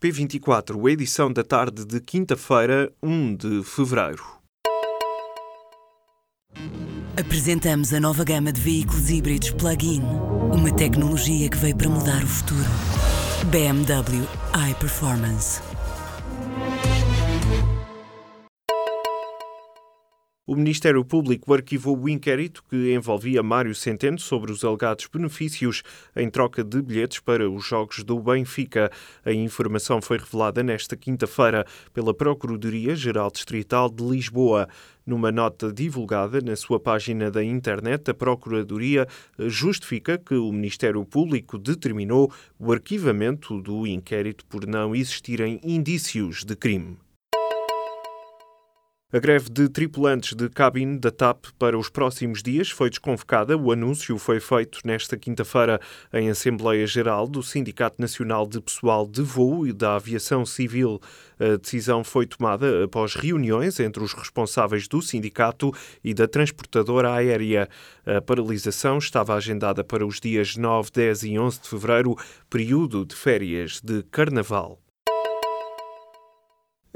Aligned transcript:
P24, 0.00 0.90
edição 0.90 1.32
da 1.32 1.42
tarde 1.42 1.84
de 1.86 2.00
quinta-feira, 2.00 2.92
1 3.02 3.36
de 3.36 3.62
fevereiro. 3.64 4.22
Apresentamos 7.18 7.94
a 7.94 8.00
nova 8.00 8.22
gama 8.22 8.52
de 8.52 8.60
veículos 8.60 9.08
híbridos 9.08 9.50
plug-in. 9.52 10.02
Uma 10.52 10.70
tecnologia 10.70 11.48
que 11.48 11.56
veio 11.56 11.74
para 11.74 11.88
mudar 11.88 12.22
o 12.22 12.26
futuro. 12.26 12.68
BMW 13.50 14.22
iPerformance. 14.70 15.62
O 20.48 20.54
Ministério 20.54 21.04
Público 21.04 21.52
arquivou 21.52 21.98
o 21.98 22.08
inquérito 22.08 22.62
que 22.70 22.94
envolvia 22.94 23.42
Mário 23.42 23.74
Centeno 23.74 24.16
sobre 24.16 24.52
os 24.52 24.62
alegados 24.62 25.08
benefícios 25.12 25.82
em 26.14 26.30
troca 26.30 26.62
de 26.62 26.80
bilhetes 26.80 27.18
para 27.18 27.50
os 27.50 27.66
Jogos 27.66 28.04
do 28.04 28.20
Benfica. 28.20 28.88
A 29.24 29.32
informação 29.32 30.00
foi 30.00 30.18
revelada 30.18 30.62
nesta 30.62 30.96
quinta-feira 30.96 31.66
pela 31.92 32.14
Procuradoria-Geral 32.14 33.28
Distrital 33.32 33.90
de 33.90 34.04
Lisboa. 34.04 34.68
Numa 35.04 35.32
nota 35.32 35.72
divulgada 35.72 36.40
na 36.40 36.54
sua 36.54 36.78
página 36.78 37.28
da 37.28 37.42
internet, 37.42 38.08
a 38.08 38.14
Procuradoria 38.14 39.08
justifica 39.36 40.16
que 40.16 40.36
o 40.36 40.52
Ministério 40.52 41.04
Público 41.04 41.58
determinou 41.58 42.32
o 42.56 42.72
arquivamento 42.72 43.60
do 43.60 43.84
inquérito 43.84 44.46
por 44.46 44.64
não 44.64 44.94
existirem 44.94 45.58
indícios 45.64 46.44
de 46.44 46.54
crime. 46.54 46.98
A 49.16 49.18
greve 49.18 49.48
de 49.48 49.66
tripulantes 49.70 50.34
de 50.34 50.46
cabine 50.50 50.98
da 50.98 51.10
TAP 51.10 51.46
para 51.58 51.78
os 51.78 51.88
próximos 51.88 52.42
dias 52.42 52.68
foi 52.68 52.90
desconvocada. 52.90 53.56
O 53.56 53.72
anúncio 53.72 54.18
foi 54.18 54.40
feito 54.40 54.80
nesta 54.84 55.16
quinta-feira 55.16 55.80
em 56.12 56.28
Assembleia 56.28 56.86
Geral 56.86 57.26
do 57.26 57.42
Sindicato 57.42 57.98
Nacional 57.98 58.46
de 58.46 58.60
Pessoal 58.60 59.06
de 59.06 59.22
Voo 59.22 59.66
e 59.66 59.72
da 59.72 59.96
Aviação 59.96 60.44
Civil. 60.44 61.00
A 61.40 61.56
decisão 61.56 62.04
foi 62.04 62.26
tomada 62.26 62.84
após 62.84 63.14
reuniões 63.14 63.80
entre 63.80 64.04
os 64.04 64.12
responsáveis 64.12 64.86
do 64.86 65.00
sindicato 65.00 65.72
e 66.04 66.12
da 66.12 66.28
transportadora 66.28 67.14
aérea. 67.14 67.70
A 68.04 68.20
paralisação 68.20 68.98
estava 68.98 69.34
agendada 69.34 69.82
para 69.82 70.06
os 70.06 70.20
dias 70.20 70.58
9, 70.58 70.90
10 70.92 71.22
e 71.22 71.38
11 71.38 71.62
de 71.62 71.68
fevereiro, 71.70 72.16
período 72.50 73.06
de 73.06 73.16
férias 73.16 73.80
de 73.82 74.02
Carnaval. 74.02 74.78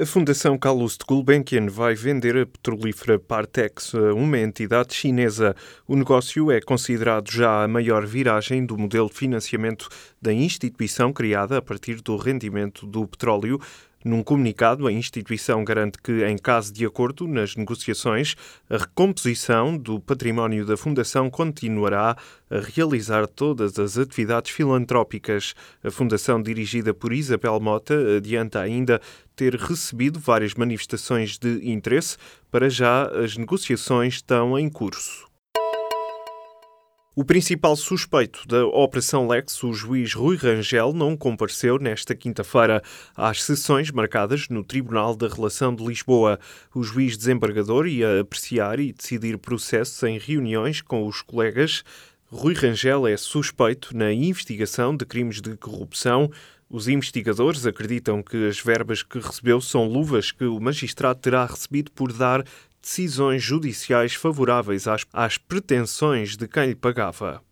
A 0.01 0.07
Fundação 0.07 0.57
Carlos 0.57 0.97
de 0.97 1.05
Gulbenkian 1.07 1.67
vai 1.67 1.95
vender 1.95 2.35
a 2.35 2.47
petrolífera 2.47 3.19
Partex 3.19 3.95
a 3.95 4.15
uma 4.15 4.39
entidade 4.39 4.95
chinesa. 4.95 5.55
O 5.87 5.95
negócio 5.95 6.51
é 6.51 6.59
considerado 6.59 7.31
já 7.31 7.65
a 7.65 7.69
maior 7.69 8.07
viragem 8.07 8.65
do 8.65 8.79
modelo 8.79 9.11
de 9.11 9.15
financiamento 9.15 9.91
da 10.19 10.33
instituição 10.33 11.13
criada 11.13 11.59
a 11.59 11.61
partir 11.61 12.01
do 12.01 12.17
rendimento 12.17 12.87
do 12.87 13.07
petróleo 13.07 13.61
num 14.05 14.23
comunicado, 14.23 14.87
a 14.87 14.93
instituição 14.93 15.63
garante 15.63 15.99
que, 16.03 16.25
em 16.25 16.39
caso 16.39 16.73
de 16.73 16.87
acordo 16.87 17.29
nas 17.29 17.55
negociações, 17.55 18.35
a 18.69 18.79
recomposição 18.79 19.77
do 19.77 20.01
património 20.01 20.65
da 20.65 20.77
Fundação 20.77 21.29
continuará 21.29 22.17
a 22.51 22.59
realizar 22.61 23.27
todas 23.27 23.79
as 23.79 23.99
atividades 23.99 24.53
filantrópicas. 24.53 25.55
A 25.85 25.91
Fundação, 25.91 26.41
dirigida 26.43 26.95
por 26.95 27.13
Isabel 27.13 27.61
Mota, 27.61 27.95
adianta 28.17 28.61
ainda 28.61 29.01
ter 29.37 29.55
recebido 29.55 30.19
várias 30.19 30.55
manifestações 30.55 31.39
de 31.39 31.71
interesse. 31.71 32.17
Para 32.51 32.71
já, 32.71 33.05
as 33.07 33.37
negociações 33.37 34.15
estão 34.15 34.59
em 34.59 34.69
curso. 34.69 35.30
O 37.13 37.25
principal 37.25 37.75
suspeito 37.75 38.47
da 38.47 38.65
Operação 38.67 39.27
Lex, 39.27 39.65
o 39.65 39.73
juiz 39.73 40.15
Rui 40.15 40.37
Rangel, 40.37 40.93
não 40.93 41.17
compareceu 41.17 41.77
nesta 41.77 42.15
quinta-feira 42.15 42.81
às 43.17 43.43
sessões 43.43 43.91
marcadas 43.91 44.49
no 44.49 44.63
Tribunal 44.63 45.17
da 45.17 45.27
Relação 45.27 45.75
de 45.75 45.85
Lisboa. 45.85 46.39
O 46.73 46.85
juiz 46.85 47.17
desembargador 47.17 47.89
ia 47.89 48.21
apreciar 48.21 48.79
e 48.79 48.93
decidir 48.93 49.37
processos 49.39 50.01
em 50.05 50.19
reuniões 50.19 50.81
com 50.83 51.05
os 51.05 51.21
colegas. 51.21 51.83
Rui 52.27 52.55
Rangel 52.55 53.09
é 53.09 53.17
suspeito 53.17 53.97
na 53.97 54.13
investigação 54.13 54.97
de 54.97 55.05
crimes 55.05 55.41
de 55.41 55.57
corrupção. 55.57 56.31
Os 56.73 56.87
investigadores 56.87 57.67
acreditam 57.67 58.23
que 58.23 58.47
as 58.47 58.61
verbas 58.61 59.03
que 59.03 59.19
recebeu 59.19 59.61
são 59.61 59.89
luvas 59.89 60.31
que 60.31 60.45
o 60.45 60.61
magistrado 60.61 61.19
terá 61.19 61.45
recebido 61.45 61.91
por 61.91 62.13
dar 62.13 62.45
decisões 62.81 63.43
judiciais 63.43 64.15
favoráveis 64.15 64.87
às, 64.87 65.05
às 65.13 65.37
pretensões 65.37 66.37
de 66.37 66.47
quem 66.47 66.67
lhe 66.69 66.77
pagava. 66.77 67.43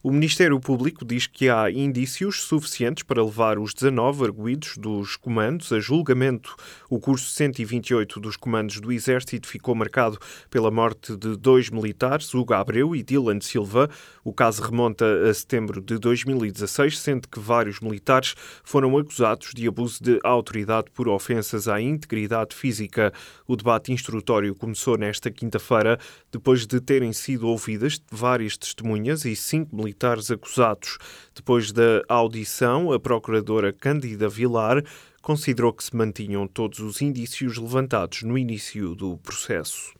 O 0.00 0.12
Ministério 0.12 0.60
Público 0.60 1.04
diz 1.04 1.26
que 1.26 1.48
há 1.48 1.68
indícios 1.68 2.42
suficientes 2.42 3.02
para 3.02 3.20
levar 3.20 3.58
os 3.58 3.74
19 3.74 4.26
arguídos 4.26 4.76
dos 4.78 5.16
comandos 5.16 5.72
a 5.72 5.80
julgamento. 5.80 6.54
O 6.88 7.00
curso 7.00 7.32
128 7.32 8.20
dos 8.20 8.36
comandos 8.36 8.78
do 8.78 8.92
Exército 8.92 9.48
ficou 9.48 9.74
marcado 9.74 10.16
pela 10.48 10.70
morte 10.70 11.16
de 11.16 11.36
dois 11.36 11.68
militares, 11.68 12.32
Hugo 12.32 12.54
Abreu 12.54 12.94
e 12.94 13.02
Dylan 13.02 13.40
Silva. 13.40 13.90
O 14.22 14.32
caso 14.32 14.62
remonta 14.62 15.04
a 15.28 15.34
setembro 15.34 15.80
de 15.80 15.98
2016, 15.98 16.96
sendo 16.96 17.26
que 17.26 17.40
vários 17.40 17.80
militares 17.80 18.36
foram 18.62 18.96
acusados 18.96 19.50
de 19.52 19.66
abuso 19.66 20.00
de 20.00 20.20
autoridade 20.22 20.92
por 20.94 21.08
ofensas 21.08 21.66
à 21.66 21.80
integridade 21.80 22.54
física. 22.54 23.12
O 23.48 23.56
debate 23.56 23.92
instrutório 23.92 24.54
começou 24.54 24.96
nesta 24.96 25.28
quinta-feira, 25.28 25.98
depois 26.30 26.68
de 26.68 26.80
terem 26.80 27.12
sido 27.12 27.48
ouvidas 27.48 28.00
várias 28.12 28.56
testemunhas 28.56 29.24
e 29.24 29.34
cinco 29.34 29.74
militares 29.74 29.87
militares 29.88 30.30
acusados. 30.30 30.98
Depois 31.34 31.72
da 31.72 32.02
audição, 32.08 32.92
a 32.92 33.00
procuradora 33.00 33.72
Cândida 33.72 34.28
Vilar 34.28 34.84
considerou 35.22 35.72
que 35.72 35.84
se 35.84 35.96
mantinham 35.96 36.46
todos 36.46 36.78
os 36.80 37.00
indícios 37.00 37.56
levantados 37.56 38.22
no 38.22 38.36
início 38.36 38.94
do 38.94 39.16
processo. 39.18 39.97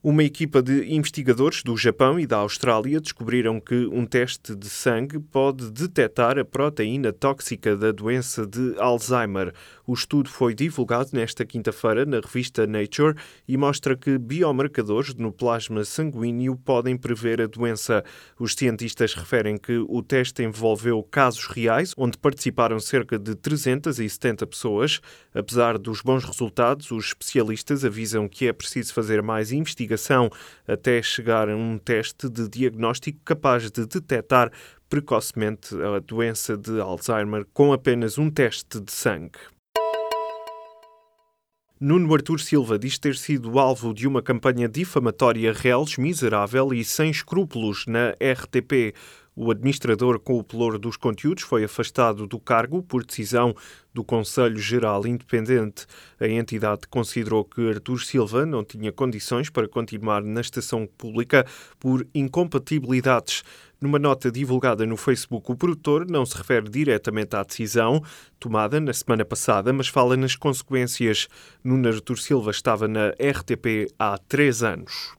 Uma 0.00 0.22
equipa 0.22 0.62
de 0.62 0.94
investigadores 0.94 1.64
do 1.64 1.76
Japão 1.76 2.20
e 2.20 2.26
da 2.26 2.36
Austrália 2.36 3.00
descobriram 3.00 3.58
que 3.58 3.74
um 3.88 4.06
teste 4.06 4.54
de 4.54 4.70
sangue 4.70 5.18
pode 5.18 5.72
detectar 5.72 6.38
a 6.38 6.44
proteína 6.44 7.12
tóxica 7.12 7.76
da 7.76 7.90
doença 7.90 8.46
de 8.46 8.76
Alzheimer. 8.78 9.52
O 9.84 9.94
estudo 9.94 10.30
foi 10.30 10.54
divulgado 10.54 11.10
nesta 11.14 11.44
quinta-feira 11.44 12.06
na 12.06 12.20
revista 12.20 12.64
Nature 12.64 13.16
e 13.48 13.56
mostra 13.56 13.96
que 13.96 14.16
biomarcadores 14.18 15.16
no 15.16 15.32
plasma 15.32 15.82
sanguíneo 15.84 16.54
podem 16.54 16.96
prever 16.96 17.40
a 17.40 17.48
doença. 17.48 18.04
Os 18.38 18.54
cientistas 18.54 19.14
referem 19.14 19.56
que 19.56 19.78
o 19.78 20.00
teste 20.00 20.44
envolveu 20.44 21.02
casos 21.02 21.46
reais, 21.46 21.92
onde 21.96 22.16
participaram 22.16 22.78
cerca 22.78 23.18
de 23.18 23.34
370 23.34 24.46
pessoas. 24.46 25.00
Apesar 25.34 25.76
dos 25.76 26.02
bons 26.02 26.22
resultados, 26.22 26.88
os 26.92 27.06
especialistas 27.06 27.84
avisam 27.84 28.28
que 28.28 28.46
é 28.46 28.52
preciso 28.52 28.94
fazer 28.94 29.20
mais 29.22 29.50
investigações 29.50 29.87
até 30.66 31.00
chegar 31.00 31.48
a 31.48 31.56
um 31.56 31.78
teste 31.78 32.28
de 32.28 32.48
diagnóstico 32.48 33.18
capaz 33.24 33.70
de 33.70 33.86
detectar 33.86 34.50
precocemente 34.88 35.74
a 35.80 35.98
doença 35.98 36.56
de 36.56 36.80
Alzheimer 36.80 37.46
com 37.52 37.72
apenas 37.72 38.18
um 38.18 38.30
teste 38.30 38.80
de 38.80 38.92
sangue. 38.92 39.38
Nuno 41.80 42.12
Artur 42.12 42.40
Silva 42.40 42.76
diz 42.76 42.98
ter 42.98 43.14
sido 43.14 43.56
alvo 43.56 43.94
de 43.94 44.08
uma 44.08 44.20
campanha 44.20 44.68
difamatória 44.68 45.52
reles, 45.52 45.96
miserável 45.96 46.74
e 46.74 46.84
sem 46.84 47.08
escrúpulos 47.08 47.86
na 47.86 48.10
RTP. 48.14 48.96
O 49.40 49.52
administrador 49.52 50.18
com 50.18 50.36
o 50.36 50.42
pelour 50.42 50.80
dos 50.80 50.96
conteúdos 50.96 51.44
foi 51.44 51.62
afastado 51.62 52.26
do 52.26 52.40
cargo 52.40 52.82
por 52.82 53.04
decisão 53.04 53.54
do 53.94 54.02
Conselho 54.02 54.58
Geral 54.58 55.06
Independente. 55.06 55.86
A 56.18 56.26
entidade 56.26 56.88
considerou 56.90 57.44
que 57.44 57.68
Artur 57.68 58.00
Silva 58.00 58.44
não 58.44 58.64
tinha 58.64 58.90
condições 58.90 59.48
para 59.48 59.68
continuar 59.68 60.24
na 60.24 60.40
estação 60.40 60.88
pública 60.98 61.46
por 61.78 62.04
incompatibilidades. 62.12 63.44
Numa 63.80 64.00
nota 64.00 64.28
divulgada 64.28 64.84
no 64.84 64.96
Facebook, 64.96 65.52
o 65.52 65.56
produtor 65.56 66.04
não 66.10 66.26
se 66.26 66.36
refere 66.36 66.68
diretamente 66.68 67.36
à 67.36 67.44
decisão 67.44 68.02
tomada 68.40 68.80
na 68.80 68.92
semana 68.92 69.24
passada, 69.24 69.72
mas 69.72 69.86
fala 69.86 70.16
nas 70.16 70.34
consequências. 70.34 71.28
Nuno 71.62 71.88
Artur 71.88 72.18
Silva 72.18 72.50
estava 72.50 72.88
na 72.88 73.10
RTP 73.10 73.86
há 73.96 74.18
três 74.18 74.64
anos. 74.64 75.16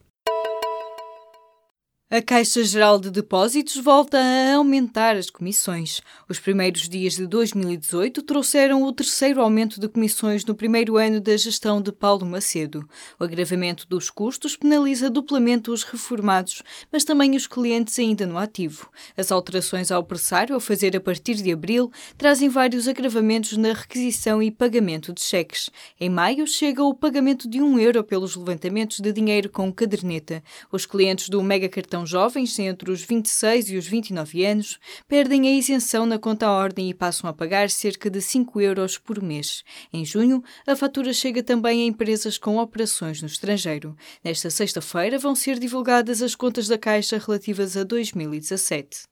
A 2.12 2.20
Caixa 2.20 2.64
Geral 2.64 2.98
de 2.98 3.08
Depósitos 3.08 3.76
volta 3.76 4.18
a 4.18 4.56
aumentar 4.56 5.14
as 5.14 5.30
comissões. 5.30 6.00
Os 6.28 6.40
primeiros 6.40 6.88
dias 6.88 7.14
de 7.14 7.24
2018 7.24 8.22
trouxeram 8.22 8.82
o 8.82 8.92
terceiro 8.92 9.40
aumento 9.40 9.78
de 9.78 9.86
comissões 9.86 10.44
no 10.44 10.52
primeiro 10.52 10.96
ano 10.96 11.20
da 11.20 11.36
gestão 11.36 11.80
de 11.80 11.92
Paulo 11.92 12.26
Macedo. 12.26 12.84
O 13.16 13.22
agravamento 13.22 13.86
dos 13.86 14.10
custos 14.10 14.56
penaliza 14.56 15.08
duplamente 15.08 15.70
os 15.70 15.84
reformados, 15.84 16.64
mas 16.90 17.04
também 17.04 17.36
os 17.36 17.46
clientes 17.46 17.96
ainda 17.96 18.26
no 18.26 18.38
ativo. 18.38 18.90
As 19.16 19.30
alterações 19.30 19.92
ao 19.92 20.02
pressário 20.02 20.56
a 20.56 20.60
fazer 20.60 20.96
a 20.96 21.00
partir 21.00 21.34
de 21.34 21.52
abril 21.52 21.92
trazem 22.18 22.48
vários 22.48 22.88
agravamentos 22.88 23.56
na 23.56 23.72
requisição 23.72 24.42
e 24.42 24.50
pagamento 24.50 25.12
de 25.12 25.20
cheques. 25.20 25.70
Em 26.00 26.10
maio 26.10 26.44
chega 26.44 26.82
o 26.82 26.92
pagamento 26.92 27.48
de 27.48 27.62
um 27.62 27.78
euro 27.78 28.02
pelos 28.02 28.34
levantamentos 28.34 28.98
de 28.98 29.12
dinheiro 29.12 29.48
com 29.48 29.72
caderneta. 29.72 30.42
Os 30.72 30.84
clientes 30.84 31.28
do 31.28 31.40
Mega 31.40 31.68
Cartão 31.68 31.99
jovens 32.06 32.58
entre 32.58 32.90
os 32.90 33.02
26 33.02 33.70
e 33.70 33.76
os 33.76 33.86
29 33.86 34.44
anos, 34.44 34.78
perdem 35.06 35.48
a 35.48 35.52
isenção 35.52 36.06
na 36.06 36.18
conta 36.18 36.50
ordem 36.50 36.88
e 36.88 36.94
passam 36.94 37.28
a 37.28 37.32
pagar 37.32 37.70
cerca 37.70 38.08
de 38.08 38.20
5 38.20 38.60
euros 38.60 38.98
por 38.98 39.22
mês. 39.22 39.62
Em 39.92 40.04
junho, 40.04 40.42
a 40.66 40.76
fatura 40.76 41.12
chega 41.12 41.42
também 41.42 41.82
a 41.82 41.86
empresas 41.86 42.38
com 42.38 42.58
operações 42.58 43.20
no 43.20 43.26
estrangeiro. 43.26 43.96
Nesta 44.22 44.50
sexta-feira 44.50 45.18
vão 45.18 45.34
ser 45.34 45.58
divulgadas 45.58 46.22
as 46.22 46.34
contas 46.34 46.68
da 46.68 46.78
Caixa 46.78 47.18
relativas 47.18 47.76
a 47.76 47.84
2017. 47.84 49.09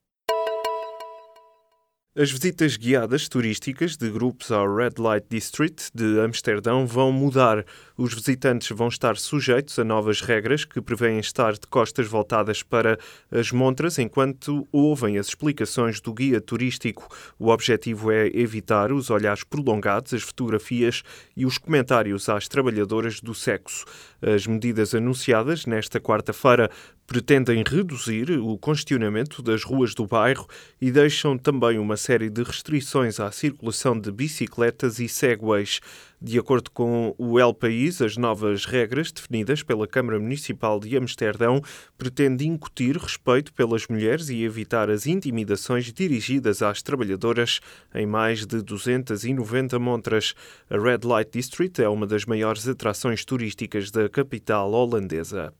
As 2.21 2.33
visitas 2.33 2.77
guiadas 2.77 3.29
turísticas 3.29 3.97
de 3.97 4.11
grupos 4.11 4.51
ao 4.51 4.75
Red 4.75 4.95
Light 4.99 5.25
District 5.31 5.89
de 5.95 6.19
Amsterdão 6.19 6.85
vão 6.85 7.13
mudar. 7.13 7.65
Os 7.97 8.13
visitantes 8.13 8.77
vão 8.77 8.89
estar 8.89 9.17
sujeitos 9.17 9.79
a 9.79 9.85
novas 9.85 10.21
regras 10.21 10.65
que 10.65 10.81
prevêem 10.81 11.21
estar 11.21 11.53
de 11.53 11.65
costas 11.69 12.09
voltadas 12.09 12.61
para 12.61 12.99
as 13.31 13.53
montras 13.53 14.01
enquanto 14.01 14.67
ouvem 14.73 15.17
as 15.17 15.29
explicações 15.29 16.01
do 16.01 16.13
guia 16.13 16.41
turístico. 16.41 17.07
O 17.39 17.51
objetivo 17.51 18.11
é 18.11 18.27
evitar 18.35 18.91
os 18.91 19.11
olhares 19.11 19.45
prolongados, 19.45 20.13
as 20.13 20.23
fotografias 20.23 21.05
e 21.37 21.47
os 21.47 21.57
comentários 21.57 22.29
às 22.29 22.49
trabalhadoras 22.49 23.21
do 23.21 23.33
sexo. 23.33 23.85
As 24.21 24.45
medidas 24.45 24.93
anunciadas 24.93 25.67
nesta 25.67 26.01
quarta-feira 26.01 26.69
pretendem 27.09 27.65
reduzir 27.67 28.31
o 28.33 28.59
congestionamento 28.59 29.41
das 29.41 29.65
ruas 29.65 29.95
do 29.95 30.07
bairro 30.07 30.47
e 30.79 30.93
deixam 30.93 31.39
também 31.39 31.79
uma 31.79 31.97
série 31.97 32.29
de 32.29 32.43
restrições 32.43 33.19
à 33.19 33.33
circulação 33.33 33.99
de 33.99 34.13
bicicletas 34.13 34.99
e 34.99 35.09
segways. 35.09 35.81
De 36.21 36.39
acordo 36.39 36.71
com 36.71 37.15
o 37.17 37.41
El 37.41 37.55
País, 37.55 38.03
as 38.03 38.19
novas 38.19 38.67
regras 38.67 39.11
definidas 39.11 39.63
pela 39.63 39.87
Câmara 39.87 40.21
Municipal 40.21 40.79
de 40.79 40.99
Amsterdão 40.99 41.63
pretendem 41.97 42.49
incutir 42.49 42.99
respeito 42.99 43.55
pelas 43.55 43.87
mulheres 43.87 44.29
e 44.29 44.43
evitar 44.43 44.91
as 44.91 45.07
intimidações 45.07 45.91
dirigidas 45.91 46.61
às 46.61 46.83
trabalhadoras 46.83 47.61
em 47.95 48.05
mais 48.05 48.45
de 48.45 48.61
290 48.61 49.79
montras. 49.79 50.35
A 50.69 50.77
Red 50.77 51.01
Light 51.05 51.31
District 51.33 51.81
é 51.81 51.89
uma 51.89 52.07
das 52.07 52.27
maiores 52.27 52.69
atrações 52.69 53.25
turísticas 53.25 53.91
da 53.91 54.11
capital 54.11 54.71
holandesa. 54.73 55.55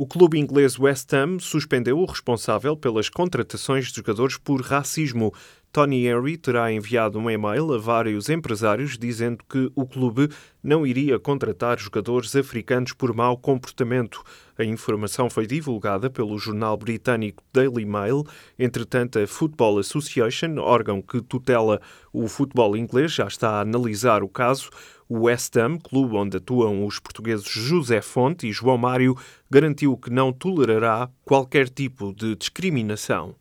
O 0.00 0.06
clube 0.06 0.38
inglês 0.38 0.78
West 0.78 1.12
Ham 1.12 1.40
suspendeu 1.40 1.98
o 1.98 2.04
responsável 2.04 2.76
pelas 2.76 3.08
contratações 3.08 3.88
de 3.88 3.96
jogadores 3.96 4.38
por 4.38 4.60
racismo. 4.60 5.34
Tony 5.72 6.06
Henry 6.06 6.36
terá 6.36 6.72
enviado 6.72 7.18
um 7.18 7.28
e-mail 7.28 7.74
a 7.74 7.78
vários 7.78 8.28
empresários 8.28 8.96
dizendo 8.96 9.42
que 9.50 9.72
o 9.74 9.84
clube 9.84 10.28
não 10.62 10.86
iria 10.86 11.18
contratar 11.18 11.80
jogadores 11.80 12.36
africanos 12.36 12.92
por 12.92 13.12
mau 13.12 13.36
comportamento. 13.36 14.22
A 14.56 14.62
informação 14.62 15.28
foi 15.28 15.48
divulgada 15.48 16.08
pelo 16.08 16.38
jornal 16.38 16.76
britânico 16.76 17.42
Daily 17.52 17.84
Mail. 17.84 18.22
Entretanto, 18.56 19.18
a 19.18 19.26
Football 19.26 19.80
Association, 19.80 20.58
órgão 20.58 21.02
que 21.02 21.20
tutela 21.20 21.80
o 22.12 22.28
futebol 22.28 22.76
inglês, 22.76 23.12
já 23.12 23.26
está 23.26 23.50
a 23.50 23.60
analisar 23.62 24.22
o 24.22 24.28
caso. 24.28 24.70
O 25.10 25.20
West 25.20 25.56
Ham, 25.56 25.78
clube 25.78 26.14
onde 26.16 26.36
atuam 26.36 26.84
os 26.84 26.98
portugueses 26.98 27.48
José 27.48 28.02
Fonte 28.02 28.46
e 28.46 28.52
João 28.52 28.76
Mário, 28.76 29.16
garantiu 29.50 29.96
que 29.96 30.10
não 30.10 30.34
tolerará 30.34 31.10
qualquer 31.24 31.70
tipo 31.70 32.12
de 32.12 32.36
discriminação. 32.36 33.34